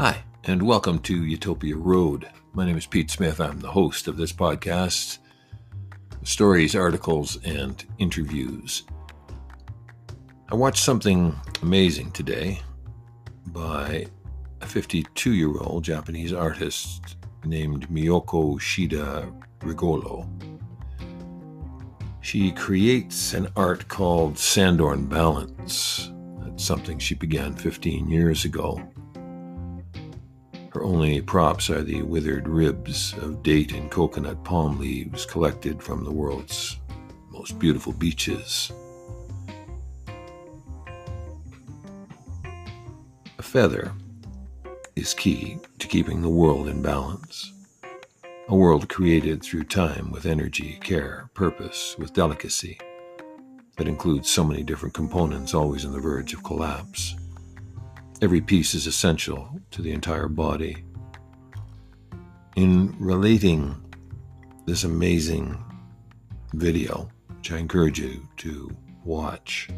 Hi, 0.00 0.24
and 0.44 0.62
welcome 0.62 0.98
to 1.00 1.26
Utopia 1.26 1.76
Road. 1.76 2.26
My 2.54 2.64
name 2.64 2.78
is 2.78 2.86
Pete 2.86 3.10
Smith. 3.10 3.38
I'm 3.38 3.60
the 3.60 3.70
host 3.70 4.08
of 4.08 4.16
this 4.16 4.32
podcast. 4.32 5.18
Stories, 6.22 6.74
articles, 6.74 7.36
and 7.44 7.84
interviews. 7.98 8.84
I 10.50 10.54
watched 10.54 10.82
something 10.82 11.38
amazing 11.60 12.12
today 12.12 12.62
by 13.48 14.06
a 14.62 14.66
52 14.66 15.34
year 15.34 15.58
old 15.58 15.84
Japanese 15.84 16.32
artist 16.32 17.16
named 17.44 17.86
Miyoko 17.90 18.58
Shida 18.58 19.30
Rigolo. 19.62 20.26
She 22.22 22.52
creates 22.52 23.34
an 23.34 23.48
art 23.54 23.86
called 23.88 24.36
Sanddorn 24.36 25.10
Balance. 25.10 26.10
That's 26.38 26.64
something 26.64 26.98
she 26.98 27.14
began 27.14 27.54
15 27.54 28.08
years 28.08 28.46
ago. 28.46 28.82
Her 30.80 30.86
only 30.86 31.20
props 31.20 31.68
are 31.68 31.82
the 31.82 32.00
withered 32.00 32.48
ribs 32.48 33.12
of 33.18 33.42
date 33.42 33.74
and 33.74 33.90
coconut 33.90 34.42
palm 34.44 34.78
leaves 34.78 35.26
collected 35.26 35.82
from 35.82 36.04
the 36.04 36.10
world's 36.10 36.78
most 37.28 37.58
beautiful 37.58 37.92
beaches. 37.92 38.72
A 43.38 43.42
feather 43.42 43.92
is 44.96 45.12
key 45.12 45.58
to 45.80 45.86
keeping 45.86 46.22
the 46.22 46.30
world 46.30 46.66
in 46.66 46.80
balance. 46.80 47.52
A 48.48 48.56
world 48.56 48.88
created 48.88 49.42
through 49.42 49.64
time 49.64 50.10
with 50.10 50.24
energy, 50.24 50.78
care, 50.80 51.28
purpose, 51.34 51.94
with 51.98 52.14
delicacy, 52.14 52.78
that 53.76 53.86
includes 53.86 54.30
so 54.30 54.44
many 54.44 54.62
different 54.62 54.94
components 54.94 55.52
always 55.52 55.84
on 55.84 55.92
the 55.92 56.00
verge 56.00 56.32
of 56.32 56.42
collapse. 56.42 57.16
Every 58.22 58.42
piece 58.42 58.74
is 58.74 58.86
essential 58.86 59.48
to 59.70 59.80
the 59.80 59.92
entire 59.92 60.28
body. 60.28 60.84
In 62.54 62.94
relating 62.98 63.74
this 64.66 64.84
amazing 64.84 65.56
video, 66.52 67.08
which 67.28 67.50
I 67.50 67.56
encourage 67.56 67.98
you 67.98 68.28
to 68.38 68.76
watch, 69.04 69.70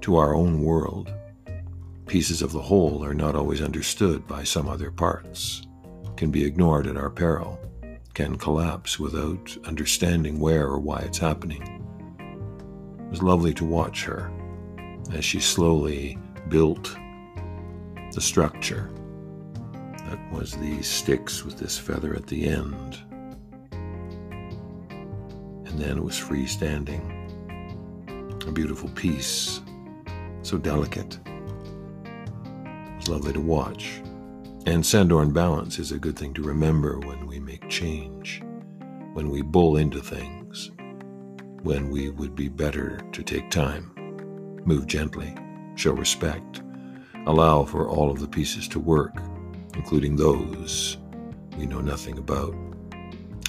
to 0.00 0.16
our 0.16 0.34
own 0.34 0.62
world, 0.62 1.12
pieces 2.06 2.40
of 2.40 2.52
the 2.52 2.62
whole 2.62 3.04
are 3.04 3.12
not 3.12 3.36
always 3.36 3.60
understood 3.60 4.26
by 4.26 4.42
some 4.42 4.66
other 4.66 4.90
parts, 4.90 5.66
can 6.16 6.30
be 6.30 6.46
ignored 6.46 6.86
at 6.86 6.96
our 6.96 7.10
peril, 7.10 7.60
can 8.14 8.36
collapse 8.36 8.98
without 8.98 9.54
understanding 9.66 10.40
where 10.40 10.66
or 10.66 10.78
why 10.78 11.00
it's 11.00 11.18
happening. 11.18 11.62
It 12.18 13.10
was 13.10 13.22
lovely 13.22 13.52
to 13.52 13.66
watch 13.66 14.04
her 14.04 14.32
as 15.12 15.26
she 15.26 15.40
slowly 15.40 16.18
built 16.50 16.96
the 18.12 18.20
structure. 18.20 18.90
That 20.08 20.18
was 20.32 20.52
these 20.56 20.88
sticks 20.88 21.44
with 21.44 21.56
this 21.56 21.78
feather 21.78 22.14
at 22.14 22.26
the 22.26 22.48
end. 22.48 22.98
And 25.66 25.78
then 25.78 25.96
it 25.96 26.02
was 26.02 26.18
freestanding. 26.18 27.16
A 28.46 28.52
beautiful 28.52 28.88
piece, 28.90 29.60
so 30.42 30.58
delicate. 30.58 31.20
It 32.04 32.96
was 32.96 33.08
lovely 33.08 33.32
to 33.32 33.40
watch. 33.40 34.02
And 34.66 34.82
Sanddorn 34.82 35.32
balance 35.32 35.78
is 35.78 35.92
a 35.92 35.98
good 35.98 36.18
thing 36.18 36.34
to 36.34 36.42
remember 36.42 36.98
when 36.98 37.26
we 37.28 37.38
make 37.38 37.68
change, 37.68 38.42
when 39.12 39.30
we 39.30 39.42
bull 39.42 39.76
into 39.76 40.00
things, 40.00 40.72
when 41.62 41.90
we 41.90 42.10
would 42.10 42.34
be 42.34 42.48
better 42.48 42.98
to 43.12 43.22
take 43.22 43.50
time, 43.50 43.92
move 44.64 44.88
gently 44.88 45.32
show 45.74 45.92
respect, 45.92 46.62
allow 47.26 47.64
for 47.64 47.88
all 47.88 48.10
of 48.10 48.20
the 48.20 48.28
pieces 48.28 48.68
to 48.68 48.80
work, 48.80 49.14
including 49.74 50.16
those 50.16 50.98
we 51.56 51.66
know 51.66 51.80
nothing 51.80 52.16
about, 52.16 52.54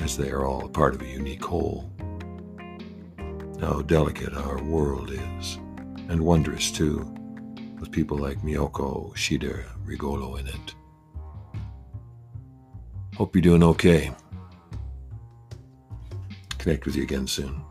as 0.00 0.16
they 0.16 0.30
are 0.30 0.44
all 0.44 0.64
a 0.64 0.68
part 0.68 0.94
of 0.94 1.02
a 1.02 1.06
unique 1.06 1.44
whole. 1.44 1.90
How 3.60 3.82
delicate 3.82 4.34
our 4.34 4.62
world 4.64 5.10
is, 5.12 5.58
and 6.08 6.20
wondrous 6.20 6.70
too, 6.70 7.08
with 7.78 7.92
people 7.92 8.18
like 8.18 8.42
Miyoko 8.42 9.14
Shida 9.14 9.64
Rigolo 9.84 10.36
in 10.36 10.48
it. 10.48 10.74
Hope 13.16 13.34
you're 13.34 13.42
doing 13.42 13.62
okay. 13.62 14.12
Connect 16.58 16.84
with 16.86 16.96
you 16.96 17.02
again 17.02 17.26
soon. 17.26 17.62